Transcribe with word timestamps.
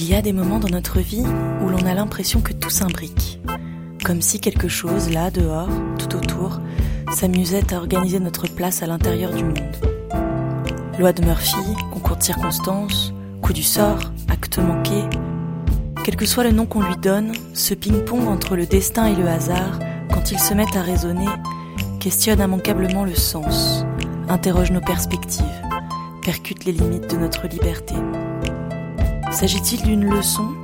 Il 0.00 0.08
y 0.08 0.14
a 0.14 0.22
des 0.22 0.32
moments 0.32 0.60
dans 0.60 0.68
notre 0.68 1.00
vie 1.00 1.24
où 1.60 1.68
l'on 1.68 1.84
a 1.84 1.92
l'impression 1.92 2.40
que 2.40 2.52
tout 2.52 2.70
s'imbrique, 2.70 3.40
comme 4.04 4.22
si 4.22 4.38
quelque 4.38 4.68
chose, 4.68 5.10
là, 5.10 5.32
dehors, 5.32 5.68
tout 5.98 6.14
autour, 6.14 6.60
s'amusait 7.12 7.74
à 7.74 7.78
organiser 7.78 8.20
notre 8.20 8.46
place 8.46 8.80
à 8.84 8.86
l'intérieur 8.86 9.32
du 9.34 9.42
monde. 9.42 9.58
Loi 11.00 11.12
de 11.12 11.24
Murphy, 11.24 11.56
concours 11.90 12.16
de 12.16 12.22
circonstances, 12.22 13.12
coup 13.42 13.52
du 13.52 13.64
sort, 13.64 13.98
acte 14.28 14.58
manqué, 14.58 15.02
quel 16.04 16.14
que 16.14 16.26
soit 16.26 16.44
le 16.44 16.52
nom 16.52 16.64
qu'on 16.64 16.82
lui 16.82 16.96
donne, 16.96 17.32
ce 17.52 17.74
ping-pong 17.74 18.28
entre 18.28 18.54
le 18.54 18.66
destin 18.66 19.06
et 19.06 19.16
le 19.16 19.26
hasard, 19.26 19.80
quand 20.12 20.30
ils 20.30 20.38
se 20.38 20.54
mettent 20.54 20.76
à 20.76 20.82
raisonner, 20.82 21.26
questionne 21.98 22.40
immanquablement 22.40 23.04
le 23.04 23.16
sens, 23.16 23.84
interroge 24.28 24.70
nos 24.70 24.80
perspectives, 24.80 25.44
percute 26.22 26.66
les 26.66 26.72
limites 26.72 27.10
de 27.10 27.16
notre 27.16 27.48
liberté. 27.48 27.96
S'agit-il 29.30 29.82
d'une 29.82 30.04
leçon? 30.04 30.54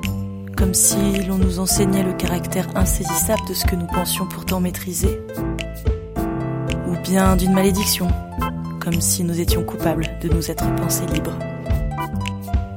Comme 0.57 0.75
si 0.75 1.23
l'on 1.25 1.37
nous 1.37 1.59
enseignait 1.59 2.03
le 2.03 2.13
caractère 2.15 2.67
insaisissable 2.77 3.47
de 3.49 3.55
ce 3.55 3.65
que 3.67 3.77
nous 3.77 3.87
pensions 3.87 4.27
pourtant 4.27 4.61
maîtriser? 4.61 5.21
Ou 6.89 6.97
bien 7.03 7.37
d'une 7.37 7.53
malédiction? 7.53 8.09
Comme 8.81 9.01
si 9.01 9.23
nous 9.23 9.39
étions 9.39 9.65
coupables 9.65 10.09
de 10.21 10.29
nous 10.29 10.51
être 10.51 10.75
pensés 10.77 11.07
libres? 11.07 11.39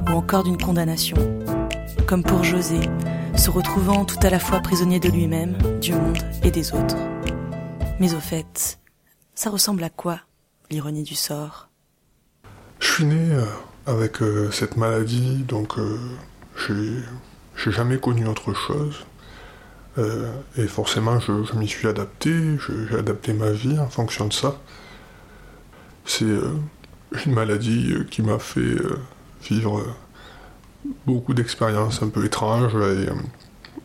Ou 0.08 0.12
encore 0.12 0.44
d'une 0.44 0.58
condamnation? 0.58 1.18
Comme 2.06 2.24
pour 2.24 2.44
José, 2.44 2.80
se 3.36 3.50
retrouvant 3.50 4.06
tout 4.06 4.20
à 4.22 4.30
la 4.30 4.40
fois 4.40 4.60
prisonnier 4.60 5.00
de 5.00 5.10
lui-même, 5.10 5.58
du 5.82 5.94
monde 5.94 6.20
et 6.44 6.52
des 6.52 6.74
autres. 6.74 6.98
Mais 8.00 8.14
au 8.14 8.20
fait, 8.20 8.80
ça 9.36 9.50
ressemble 9.50 9.84
à 9.84 9.90
quoi, 9.90 10.20
l'ironie 10.70 11.04
du 11.04 11.16
sort? 11.16 11.70
Je 12.80 12.92
suis 12.92 13.06
né 13.06 13.32
euh, 13.32 13.46
avec 13.88 14.22
euh, 14.22 14.52
cette 14.52 14.76
maladie, 14.76 15.44
donc 15.48 15.80
euh, 15.80 15.98
j'ai 16.68 17.72
jamais 17.72 17.98
connu 17.98 18.28
autre 18.28 18.54
chose. 18.54 19.06
Euh, 19.98 20.32
et 20.58 20.68
forcément, 20.68 21.20
je, 21.20 21.32
m'y 21.56 21.68
suis 21.68 21.88
adapté, 21.88 22.32
j'ai 22.90 22.98
adapté 22.98 23.34
ma 23.34 23.50
vie 23.52 23.80
en 23.80 23.88
fonction 23.88 24.28
de 24.28 24.34
ça. 24.34 24.60
C'est 26.06 26.26
une 27.26 27.34
maladie 27.34 27.96
qui 28.12 28.22
m'a 28.22 28.40
fait 28.40 28.76
vivre 29.44 29.84
beaucoup 31.06 31.34
d'expériences 31.34 32.04
un 32.04 32.10
peu 32.10 32.24
étranges 32.26 32.78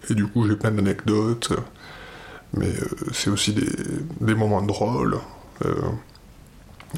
et, 0.09 0.15
du 0.15 0.27
coup 0.27 0.47
j'ai 0.47 0.57
plein 0.57 0.71
d'anecdotes, 0.71 1.53
mais 2.55 2.73
c'est 3.13 3.31
aussi 3.31 3.53
des, 3.53 3.71
des, 4.21 4.35
moments 4.35 4.63
drôles. 4.63 5.19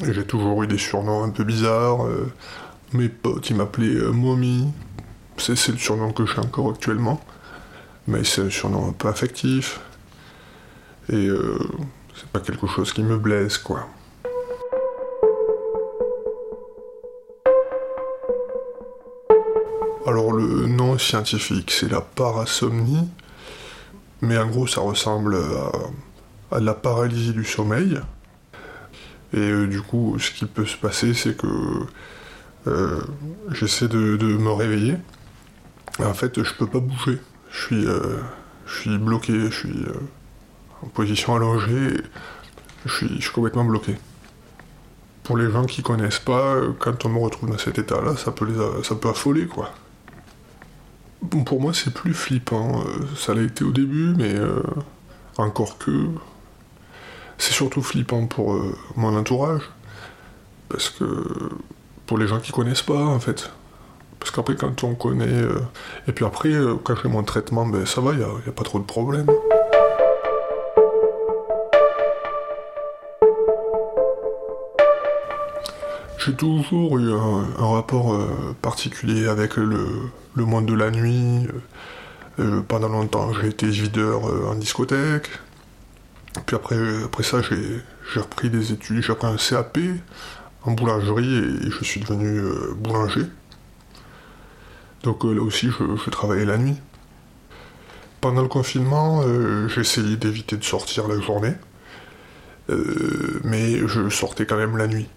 j'ai 0.02 0.24
toujours 0.24 0.62
eu 0.62 0.66
des 0.66 0.78
surnoms 0.78 1.22
un 1.22 1.30
peu 1.30 1.44
bizarres 1.44 2.06
mes 2.94 3.08
potes, 3.08 3.50
ils 3.50 3.56
m'appelaient 3.56 3.96
euh, 3.96 4.12
Mommy. 4.12 4.72
C'est 5.36 5.68
le 5.68 5.78
surnom 5.78 6.12
que 6.12 6.24
j'ai 6.26 6.38
encore 6.38 6.70
actuellement. 6.70 7.20
Mais 8.06 8.22
c'est 8.22 8.42
un 8.42 8.50
surnom 8.50 8.88
un 8.88 8.92
peu 8.92 9.08
affectif. 9.08 9.80
Et 11.10 11.26
euh, 11.26 11.58
c'est 12.14 12.28
pas 12.28 12.40
quelque 12.40 12.66
chose 12.66 12.92
qui 12.92 13.02
me 13.02 13.18
blesse, 13.18 13.58
quoi. 13.58 13.88
Alors 20.06 20.32
le 20.32 20.66
nom 20.66 20.96
scientifique, 20.98 21.72
c'est 21.72 21.90
la 21.90 22.00
parasomnie. 22.00 23.08
Mais 24.20 24.38
en 24.38 24.46
gros, 24.46 24.66
ça 24.66 24.80
ressemble 24.80 25.36
à, 26.52 26.60
la 26.60 26.74
paralysie 26.74 27.32
du 27.32 27.44
sommeil. 27.44 28.00
Et 29.32 29.38
euh, 29.38 29.66
du 29.66 29.82
coup, 29.82 30.16
ce 30.20 30.30
qui 30.30 30.46
peut 30.46 30.66
se 30.66 30.76
passer, 30.76 31.12
c'est 31.12 31.36
que 31.36 31.46
euh, 32.66 33.00
j'essaie 33.50 33.88
de, 33.88 34.16
me 34.16 34.50
réveiller. 34.50 34.96
en 35.98 36.14
fait, 36.14 36.42
je 36.42 36.54
peux 36.54 36.66
pas 36.66 36.80
bouger. 36.80 37.18
Je 37.50 37.60
suis, 37.66 37.86
euh, 37.86 38.18
je 38.66 38.80
suis 38.80 38.98
bloqué, 38.98 39.50
je 39.50 39.54
suis 39.54 39.84
euh, 39.84 39.92
en 40.82 40.88
position 40.88 41.34
allongée. 41.34 41.96
Je 42.86 42.92
suis, 42.92 43.16
je 43.16 43.22
suis 43.22 43.32
complètement 43.32 43.64
bloqué. 43.64 43.96
Pour 45.22 45.36
les 45.36 45.50
gens 45.50 45.64
qui 45.64 45.82
connaissent 45.82 46.18
pas, 46.18 46.56
quand 46.78 47.04
on 47.04 47.08
me 47.10 47.18
retrouve 47.18 47.50
dans 47.50 47.58
cet 47.58 47.78
état-là, 47.78 48.16
ça 48.16 48.32
peut, 48.32 48.46
les, 48.46 48.82
ça 48.84 48.94
peut 48.94 49.08
affoler, 49.08 49.46
quoi. 49.46 49.70
Bon, 51.22 51.44
pour 51.44 51.60
moi, 51.60 51.72
c'est 51.72 51.92
plus 51.92 52.12
flippant. 52.12 52.84
Ça 53.16 53.34
l'a 53.34 53.42
été 53.42 53.64
au 53.64 53.72
début, 53.72 54.14
mais 54.14 54.34
encore 55.38 55.78
que. 55.78 56.08
C'est 57.38 57.54
surtout 57.54 57.82
flippant 57.82 58.26
pour 58.26 58.54
mon 58.96 59.16
entourage. 59.16 59.62
Parce 60.68 60.90
que 60.90 61.04
pour 62.06 62.18
les 62.18 62.26
gens 62.26 62.40
qui 62.40 62.52
connaissent 62.52 62.82
pas 62.82 63.04
en 63.04 63.20
fait. 63.20 63.50
Parce 64.18 64.30
qu'après 64.30 64.56
quand 64.56 64.84
on 64.84 64.94
connaît... 64.94 65.26
Euh, 65.26 65.60
et 66.08 66.12
puis 66.12 66.24
après, 66.24 66.50
euh, 66.50 66.76
quand 66.82 66.94
je 66.94 67.02
fais 67.02 67.08
mon 67.08 67.22
traitement, 67.22 67.66
ben 67.66 67.84
ça 67.84 68.00
va, 68.00 68.12
il 68.12 68.18
n'y 68.18 68.24
a, 68.24 68.52
pas 68.52 68.64
trop 68.64 68.78
de 68.78 68.84
problèmes. 68.84 69.26
J'ai 76.18 76.34
toujours 76.34 76.98
eu 76.98 77.12
un, 77.12 77.44
rapport 77.58 78.14
euh, 78.14 78.56
particulier 78.62 79.28
avec 79.28 79.56
le, 79.56 80.10
monde 80.36 80.64
de 80.64 80.74
la 80.74 80.90
nuit. 80.90 81.46
pendant 82.66 82.88
longtemps, 82.88 83.30
j'ai 83.34 83.48
été 83.48 83.66
videur 83.66 84.22
en 84.50 84.54
discothèque. 84.54 85.28
Puis 86.46 86.56
après, 86.56 86.76
après 87.04 87.22
ça, 87.22 87.42
j'ai 87.42 88.20
repris 88.20 88.48
des 88.48 88.72
études, 88.72 89.02
j'ai 89.02 89.12
appris 89.12 89.28
un 89.28 89.36
CAP 89.36 89.78
en 90.64 90.72
boulangerie 90.72 91.36
et 91.36 91.70
je 91.70 91.84
suis 91.84 92.00
devenu 92.00 92.38
euh, 92.38 92.74
boulanger. 92.76 93.26
Donc 95.02 95.24
euh, 95.24 95.34
là 95.34 95.42
aussi, 95.42 95.68
je, 95.68 96.10
travaillais 96.10 96.44
la 96.44 96.58
nuit. 96.58 96.76
Pendant 98.20 98.42
le 98.42 98.48
confinement, 98.48 99.22
euh, 99.24 99.68
j'essayais 99.68 100.16
d'éviter 100.16 100.56
de 100.56 100.64
sortir 100.64 101.08
la 101.08 101.20
journée, 101.20 101.54
mais 103.44 103.86
je 103.86 104.08
sortais 104.08 104.46
quand 104.46 104.56
même 104.56 104.78
la 104.78 104.86
nuit. 104.86 105.08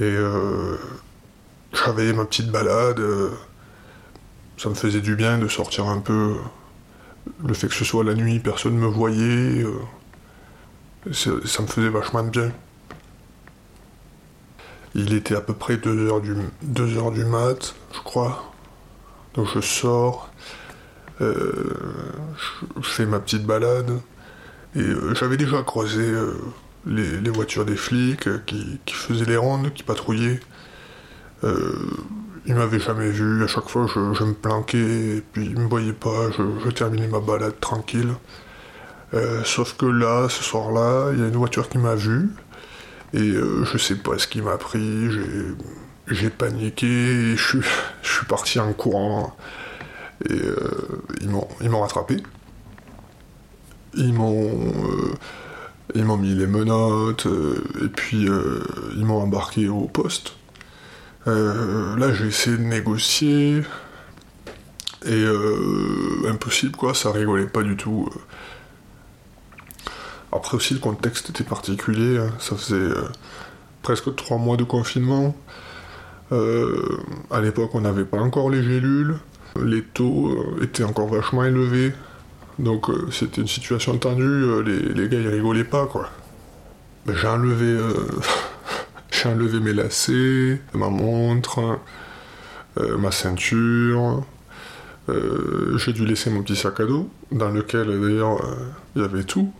Et 0.00 0.14
j'avais 1.72 2.12
ma 2.12 2.24
petite 2.24 2.50
balade, 2.50 3.00
ça 4.56 4.68
me 4.68 4.74
faisait 4.74 5.00
du 5.00 5.16
bien 5.16 5.38
de 5.38 5.48
sortir 5.48 5.88
un 5.88 5.98
peu. 5.98 6.36
Le 7.44 7.54
fait 7.54 7.66
que 7.66 7.74
ce 7.74 7.84
soit 7.84 8.04
la 8.04 8.14
nuit, 8.14 8.38
personne 8.38 8.74
ne 8.74 8.80
me 8.80 8.86
voyait, 8.86 9.66
ça 11.12 11.62
me 11.62 11.66
faisait 11.66 11.88
vachement 11.88 12.22
de 12.22 12.30
bien. 12.30 12.52
Il 14.94 15.12
était 15.12 15.34
à 15.34 15.40
peu 15.40 15.54
près 15.54 15.76
2 15.76 16.08
heures 16.08 16.20
du, 16.20 16.34
2 16.62 16.98
heures 16.98 17.10
du 17.10 17.24
mat, 17.24 17.74
je 17.92 18.00
crois. 18.00 18.54
Donc 19.34 19.48
je 19.52 19.60
sors, 19.60 20.30
euh, 21.20 21.74
je, 22.80 22.88
fais 22.88 23.06
ma 23.06 23.18
petite 23.18 23.44
balade. 23.44 23.90
Et 24.76 24.80
euh, 24.80 25.14
j'avais 25.14 25.36
déjà 25.36 25.62
croisé 25.62 26.02
euh, 26.02 26.34
les, 26.86 27.30
voitures 27.30 27.64
des 27.64 27.76
flics 27.76 28.28
qui, 28.46 28.78
faisaient 28.94 29.24
les 29.24 29.36
rondes, 29.36 29.72
qui 29.72 29.82
patrouillaient. 29.82 30.40
ils 32.46 32.54
m'avaient 32.54 32.80
jamais 32.80 33.10
vu, 33.10 33.42
à 33.42 33.46
chaque 33.46 33.68
fois 33.68 33.86
je, 33.92 34.24
me 34.24 34.34
planquais, 34.34 35.16
et 35.16 35.24
puis 35.32 35.46
ils 35.46 35.58
me 35.58 35.66
voyaient 35.66 35.92
pas, 35.92 36.30
je, 36.36 36.42
je 36.64 36.70
terminais 36.70 37.08
ma 37.08 37.20
balade 37.20 37.58
tranquille. 37.60 38.14
sauf 39.44 39.76
que 39.76 39.86
là, 39.86 40.28
ce 40.28 40.42
soir-là, 40.42 41.10
il 41.12 41.20
y 41.20 41.22
a 41.22 41.28
une 41.28 41.36
voiture 41.36 41.68
qui 41.68 41.78
m'a 41.78 41.94
vu, 41.94 42.30
et 43.14 43.20
euh, 43.20 43.64
je 43.64 43.78
sais 43.78 43.94
pas 43.94 44.18
ce 44.18 44.26
qui 44.26 44.42
m'a 44.42 44.58
pris, 44.58 45.08
j'ai 46.08 46.30
paniqué, 46.30 47.36
je 47.36 47.60
suis, 48.02 48.26
parti 48.28 48.58
en 48.58 48.72
courant. 48.72 49.36
Et 50.28 50.32
euh, 50.32 51.02
ils 51.20 51.70
m'ont 51.70 51.80
rattrapé. 51.80 52.16
Ils 53.94 54.12
m'ont 54.12 54.50
euh, 54.50 55.14
ils 55.94 56.04
m'ont 56.04 56.16
mis 56.16 56.34
les 56.34 56.48
menottes, 56.48 57.28
et 57.84 57.88
puis 57.88 58.26
ils 58.96 59.04
m'ont 59.04 59.22
embarqué 59.22 59.68
au 59.68 59.82
poste. 59.82 60.34
là, 61.26 62.12
j'ai 62.12 62.26
essayé 62.26 62.56
de 62.56 62.62
négocier, 62.62 63.62
et 65.06 65.24
impossible 66.26 66.74
quoi, 66.74 66.94
ça 66.94 67.12
rigolait 67.12 67.46
pas 67.46 67.62
du 67.62 67.76
tout. 67.76 68.08
Après 70.34 70.56
aussi, 70.56 70.74
le 70.74 70.80
contexte 70.80 71.30
était 71.30 71.44
particulier. 71.44 72.18
Hein. 72.18 72.30
Ça 72.40 72.56
faisait 72.56 72.74
euh, 72.74 73.08
presque 73.82 74.14
trois 74.16 74.36
mois 74.36 74.56
de 74.56 74.64
confinement. 74.64 75.36
Euh, 76.32 76.98
à 77.30 77.40
l'époque, 77.40 77.70
on 77.74 77.82
n'avait 77.82 78.04
pas 78.04 78.18
encore 78.18 78.50
les 78.50 78.62
gélules. 78.64 79.16
Les 79.62 79.82
taux 79.82 80.30
euh, 80.30 80.64
étaient 80.64 80.82
encore 80.82 81.06
vachement 81.06 81.44
élevés. 81.44 81.92
Donc 82.58 82.86
c'était 83.12 83.40
une 83.40 83.48
situation 83.48 83.96
tendue. 83.96 84.62
Les, 84.64 85.08
gars, 85.08 85.20
ils 85.20 85.28
rigolaient 85.28 85.64
pas, 85.64 85.86
quoi. 85.86 86.08
Ben, 87.06 87.14
j'ai 87.14 87.28
j'ai 89.10 89.28
enlevé 89.28 89.60
mes 89.60 89.72
lacets, 89.72 90.60
ma 90.72 90.88
montre, 90.88 91.78
ma 92.76 93.10
ceinture. 93.10 94.22
j'ai 95.08 95.92
dû 95.92 96.06
laisser 96.06 96.30
mon 96.30 96.42
petit 96.42 96.56
sac 96.56 96.78
à 96.80 96.86
dos, 96.86 97.08
dans 97.32 97.50
lequel 97.50 97.86
d'ailleurs 98.00 98.40
il 98.94 99.02
y 99.02 99.04
avait 99.04 99.24
tout. 99.24 99.52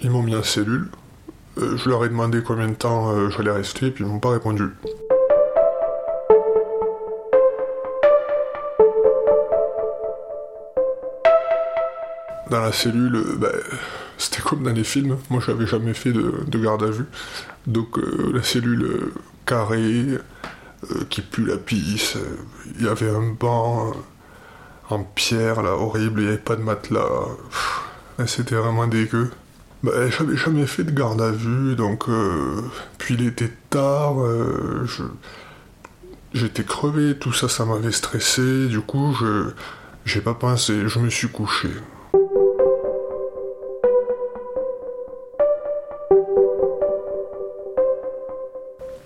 Ils 0.00 0.10
m'ont 0.10 0.22
mis 0.22 0.36
en 0.36 0.44
cellule. 0.44 0.88
Euh, 1.58 1.76
je 1.76 1.88
leur 1.88 2.04
ai 2.04 2.08
demandé 2.08 2.40
combien 2.42 2.68
de 2.68 2.74
temps 2.74 3.10
euh, 3.10 3.30
j'allais 3.30 3.50
rester, 3.50 3.86
et 3.86 3.90
puis 3.90 4.04
ils 4.04 4.06
m'ont 4.06 4.20
pas 4.20 4.30
répondu. 4.30 4.70
dans 12.50 12.62
la 12.62 12.72
cellule, 12.72 13.14
euh, 13.14 13.36
ben, 13.36 13.52
c'était 14.16 14.40
comme 14.40 14.62
dans 14.62 14.72
les 14.72 14.84
films. 14.84 15.18
Moi, 15.28 15.42
j'avais 15.44 15.66
jamais 15.66 15.92
fait 15.92 16.12
de, 16.12 16.58
garde 16.58 16.82
à 16.82 16.90
vue. 16.90 17.04
Donc, 17.66 17.98
la 18.32 18.42
cellule 18.42 19.12
carrée, 19.44 20.18
qui 21.10 21.20
pue 21.20 21.44
la 21.44 21.58
pisse, 21.58 22.16
il 22.78 22.86
y 22.86 22.88
avait 22.88 23.10
un 23.10 23.34
banc 23.38 23.92
en 24.88 25.02
pierre, 25.02 25.62
là, 25.62 25.72
horrible, 25.72 26.20
il 26.20 26.24
n'y 26.24 26.28
avait 26.30 26.38
pas 26.38 26.56
de 26.56 26.62
matelas. 26.62 27.26
C'était 28.26 28.54
vraiment 28.54 28.86
dégueu. 28.86 29.30
Bah, 29.82 30.10
j'avais 30.10 30.36
jamais 30.36 30.66
fait 30.66 30.84
de 30.84 30.90
garde 30.90 31.20
à 31.20 31.30
vue, 31.30 31.76
donc. 31.76 32.06
puis 32.98 33.14
il 33.14 33.26
était 33.26 33.52
tard. 33.70 34.16
J'étais 36.34 36.64
crevé, 36.64 37.16
tout 37.18 37.32
ça, 37.32 37.48
ça 37.48 37.64
m'avait 37.64 37.92
stressé. 37.92 38.66
Du 38.68 38.80
coup, 38.80 39.14
je. 39.20 39.50
J'ai 40.08 40.22
pas 40.22 40.32
pensé, 40.32 40.88
je 40.88 40.98
me 41.00 41.10
suis 41.10 41.28
couché. 41.28 41.68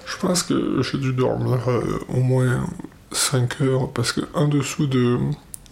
Je 0.07 0.17
pense 0.21 0.45
que 0.45 0.81
j'ai 0.81 0.99
dû 0.99 1.13
dormir 1.13 1.59
euh, 1.69 1.99
au 2.09 2.21
moins 2.21 2.65
5 3.11 3.63
heures 3.63 3.91
parce 3.91 4.13
qu'en 4.13 4.47
dessous 4.47 4.87
de, 4.87 5.19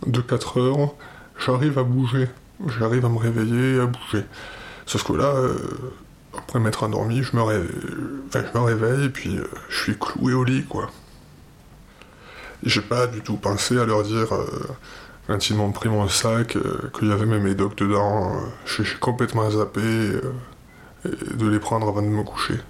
de 0.08 0.20
4 0.20 0.60
heures, 0.60 0.94
j'arrive 1.38 1.78
à 1.78 1.84
bouger. 1.84 2.26
J'arrive 2.66 3.04
à 3.04 3.08
me 3.08 3.18
réveiller 3.18 3.76
et 3.76 3.80
à 3.80 3.86
bouger. 3.86 4.24
Sauf 4.90 5.04
que 5.04 5.12
là, 5.12 5.26
euh, 5.26 5.54
après 6.36 6.58
m'être 6.58 6.82
endormi, 6.82 7.22
je 7.22 7.36
me, 7.36 7.42
réveille, 7.42 9.04
et 9.04 9.08
puis 9.08 9.36
euh, 9.36 9.44
je 9.68 9.82
suis 9.82 9.98
cloué 9.98 10.32
au 10.32 10.44
lit, 10.44 10.64
quoi. 10.64 10.90
J'ai 12.64 12.80
pas 12.80 13.06
du 13.06 13.20
tout 13.20 13.36
pensé 13.36 13.78
à 13.78 13.86
leur 13.86 14.02
dire, 14.02 14.28
quand 15.26 15.48
ils 15.48 15.56
m'ont 15.56 15.72
pris 15.72 15.88
mon 15.88 16.08
sac, 16.08 16.58
qu'il 16.98 17.08
y 17.08 17.12
avait 17.12 17.24
mes 17.24 17.38
médocs 17.38 17.74
dedans. 17.76 18.32
je 18.66 18.82
suis 18.82 18.98
complètement 18.98 19.50
zappé 19.50 19.80
de 19.80 21.48
les 21.48 21.58
prendre 21.58 21.88
avant 21.88 22.02
de 22.02 22.08
me 22.08 22.22
coucher 22.22 22.60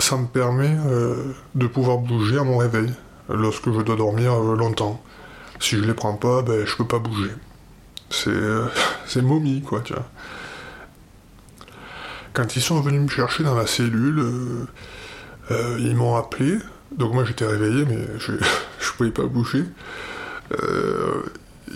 ça 0.00 0.16
me 0.16 0.26
permet 0.26 0.76
euh, 0.86 1.14
de 1.54 1.66
pouvoir 1.66 1.98
bouger 1.98 2.38
à 2.38 2.44
mon 2.44 2.58
réveil 2.58 2.90
lorsque 3.28 3.70
je 3.70 3.80
dois 3.80 3.96
dormir 3.96 4.32
euh, 4.32 4.56
longtemps. 4.56 5.00
Si 5.60 5.76
je 5.76 5.82
les 5.82 5.94
prends 5.94 6.14
pas, 6.14 6.42
ben, 6.42 6.66
je 6.66 6.76
peux 6.76 6.86
pas 6.86 6.98
bouger. 6.98 7.30
C'est 8.08 8.30
euh, 8.30 8.66
c'est 9.06 9.22
momie, 9.22 9.62
quoi, 9.62 9.80
tu 9.80 9.92
vois. 9.92 10.06
Quand 12.32 12.56
ils 12.56 12.62
sont 12.62 12.80
venus 12.80 13.00
me 13.00 13.08
chercher 13.08 13.42
dans 13.42 13.54
la 13.54 13.66
cellule, 13.66 14.24
ils 15.50 15.96
m'ont 15.96 16.16
appelé. 16.16 16.58
Donc 16.96 17.14
moi 17.14 17.24
j'étais 17.24 17.46
réveillé, 17.46 17.84
mais 17.84 18.06
je, 18.18 18.32
je 18.80 18.92
pouvais 18.96 19.10
pas 19.10 19.24
bouger. 19.24 19.64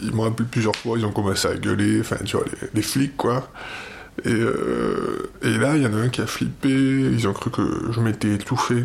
ils 0.03 0.13
m'ont 0.13 0.25
appelé 0.25 0.49
plusieurs 0.51 0.77
fois, 0.77 0.99
ils 0.99 1.05
ont 1.05 1.13
commencé 1.13 1.49
à 1.49 1.55
gueuler, 1.55 2.01
enfin 2.01 2.17
tu 2.25 2.37
vois, 2.37 2.47
les 2.73 2.83
flics 2.83 3.17
quoi. 3.17 3.49
Euh, 4.27 5.31
et, 5.43 5.59
là, 5.59 5.77
il 5.77 5.83
y 5.83 5.87
en 5.87 5.95
a 5.95 5.97
un 5.97 6.09
qui 6.09 6.21
a 6.21 6.27
flippé, 6.27 6.71
ils 6.71 7.27
ont 7.29 7.33
cru 7.33 7.51
que 7.51 7.93
je 7.93 8.01
m'étais 8.01 8.33
étouffé. 8.35 8.85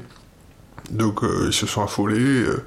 Donc 0.91 1.23
euh, 1.23 1.47
ils 1.47 1.53
se 1.53 1.67
sont 1.67 1.83
affolés 1.83 2.19
euh, 2.19 2.63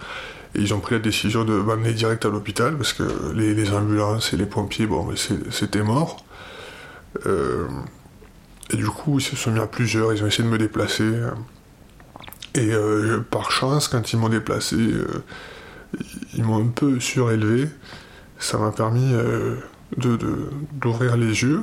et 0.55 0.61
ils 0.61 0.75
ont 0.75 0.81
pris 0.81 0.95
la 0.95 1.01
décision 1.01 1.45
de 1.45 1.55
m'amener 1.55 1.93
direct 1.93 2.25
à 2.25 2.29
l'hôpital 2.29 2.77
parce 2.77 2.93
que 2.93 3.03
les, 3.35 3.73
ambulances 3.73 4.33
et 4.33 4.37
les 4.37 4.47
pompiers, 4.47 4.87
bon, 4.87 5.09
c'était 5.51 5.83
mort. 5.83 6.25
Et 8.73 8.77
du 8.77 8.87
coup, 8.87 9.19
ils 9.19 9.23
se 9.23 9.37
sont 9.37 9.51
mis 9.51 9.61
à 9.61 9.67
plusieurs, 9.67 10.13
ils 10.13 10.23
ont 10.23 10.27
essayé 10.27 10.45
de 10.45 10.49
me 10.49 10.59
déplacer. 10.59 11.11
Et 12.55 12.71
par 13.31 13.51
chance, 13.51 13.89
quand 13.89 14.13
ils 14.13 14.19
m'ont 14.19 14.29
déplacé, 14.29 14.77
ils 16.35 16.45
m'ont 16.45 16.63
un 16.63 16.69
peu 16.69 17.01
surélevé. 17.01 17.69
Ça 18.39 18.59
m'a 18.59 18.73
permis 18.73 19.13
d'ouvrir 19.97 21.17
les 21.17 21.43
yeux 21.43 21.63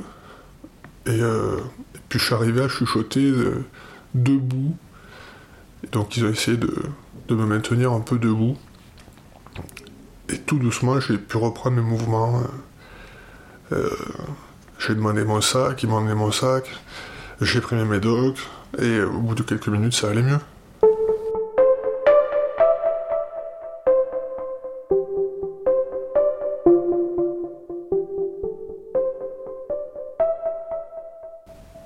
euh, 1.08 1.58
et, 1.94 1.98
puis 2.08 2.18
je 2.18 2.24
suis 2.24 2.34
arrivé 2.34 2.62
à 2.62 2.68
chuchoter 2.68 3.24
euh, 3.24 3.64
debout. 4.14 4.76
donc 5.92 6.16
ils 6.16 6.24
ont 6.24 6.30
essayé 6.30 6.56
de, 6.56 6.70
me 7.30 7.46
maintenir 7.46 7.92
un 7.92 8.00
peu 8.00 8.18
debout. 8.18 8.56
Et 10.28 10.38
tout 10.38 10.58
doucement, 10.58 10.98
j'ai 11.00 11.16
pu 11.16 11.36
reprendre 11.36 11.76
mes 11.76 11.82
mouvements. 11.82 12.42
J'ai 14.80 14.94
demandé 14.94 15.24
mon 15.24 15.42
sac, 15.42 15.82
ils 15.82 15.90
m'ont 15.90 15.96
emmené 15.96 16.14
mon 16.14 16.32
sac. 16.32 16.64
J'ai 17.42 17.60
pris 17.60 17.76
mes 17.76 17.84
médocs. 17.84 18.38
Et 18.78 19.02
au 19.02 19.18
bout 19.18 19.34
de 19.34 19.42
quelques 19.42 19.68
minutes, 19.68 19.92
ça 19.92 20.08
allait 20.08 20.22
mieux. 20.22 20.38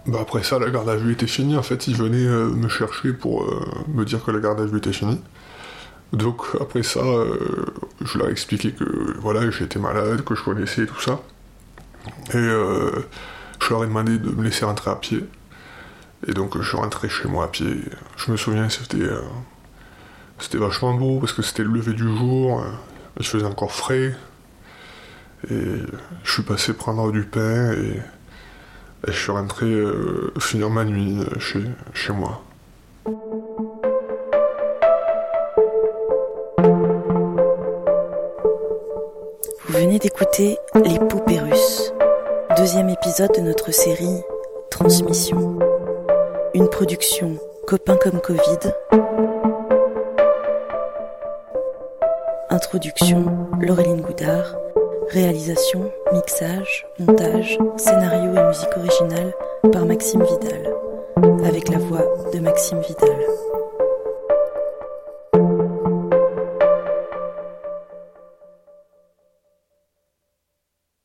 Bah 0.06 0.19
après 0.23 0.44
ça, 0.44 0.61
la 0.61 0.70
garde 0.70 0.88
à 0.88 0.94
vue 0.94 1.14
était 1.14 1.26
finie. 1.26 1.56
En 1.56 1.64
fait, 1.64 1.88
ils 1.88 1.97
venaient 1.97 2.29
euh, 2.29 2.49
me 2.49 2.69
chercher 2.69 3.12
pour 3.12 3.43
euh, 3.43 3.64
me 3.88 4.05
dire 4.05 4.23
que 4.23 4.31
la 4.31 4.38
garde 4.38 4.61
à 4.61 4.67
vue 4.67 4.79
était 4.79 4.93
finie. 4.93 5.20
Donc 6.12 6.43
après 6.61 6.85
ça, 6.85 7.00
euh, 7.00 7.67
je 8.02 8.19
leur 8.19 8.29
ai 8.29 8.31
expliqué 8.31 8.70
que 8.70 8.85
voilà, 9.19 9.50
j'étais 9.50 9.81
malade, 9.81 10.23
que 10.23 10.37
je 10.37 10.44
connaissais 10.44 10.87
tout 10.87 11.00
ça. 11.00 11.20
Et 12.32 12.38
je 13.60 13.70
leur 13.70 13.84
ai 13.84 13.86
demandé 13.86 14.18
de 14.18 14.30
me 14.30 14.42
laisser 14.42 14.64
rentrer 14.64 14.90
à 14.90 14.96
pied. 14.96 15.24
Et 16.26 16.32
donc 16.32 16.56
je 16.56 16.66
suis 16.66 16.76
rentré 16.76 17.08
chez 17.08 17.28
moi 17.28 17.44
à 17.44 17.48
pied. 17.48 17.80
Je 18.16 18.30
me 18.30 18.36
souviens, 18.36 18.68
c'était 18.68 19.08
c'était 20.38 20.58
vachement 20.58 20.94
beau 20.94 21.20
parce 21.20 21.32
que 21.32 21.42
c'était 21.42 21.62
le 21.62 21.70
lever 21.70 21.92
du 21.92 22.16
jour. 22.16 22.62
il 23.18 23.26
faisait 23.26 23.46
encore 23.46 23.72
frais. 23.72 24.14
Et 25.50 25.82
je 26.24 26.32
suis 26.32 26.42
passé 26.42 26.72
prendre 26.72 27.12
du 27.12 27.22
pain 27.24 27.72
et 27.72 28.02
je 29.06 29.12
suis 29.12 29.32
rentré 29.32 29.66
euh, 29.66 30.32
finir 30.38 30.70
ma 30.70 30.84
nuit 30.84 31.18
euh, 31.18 31.38
chez, 31.38 31.62
chez 31.92 32.12
moi. 32.12 32.42
Vous 39.66 39.80
venez 39.80 39.98
d'écouter 39.98 40.56
Les 40.84 40.98
poupées 40.98 41.40
russes, 41.40 41.92
deuxième 42.56 42.88
épisode 42.88 43.32
de 43.34 43.40
notre 43.40 43.72
série 43.72 44.22
Transmission. 44.70 45.58
Une 46.54 46.68
production 46.68 47.37
Copains 47.66 47.96
comme 47.96 48.20
Covid. 48.20 48.73
Introduction 52.50 53.49
Laureline 53.61 54.02
Goudard. 54.02 54.56
Réalisation, 55.11 55.90
mixage, 56.12 56.87
montage, 56.99 57.58
scénario 57.76 58.34
et 58.34 58.46
musique 58.46 58.76
originale 58.76 59.34
par 59.73 59.84
Maxime 59.84 60.23
Vidal, 60.23 60.75
avec 61.44 61.68
la 61.68 61.78
voix 61.78 62.04
de 62.32 62.38
Maxime 62.38 62.80
Vidal. 62.80 63.18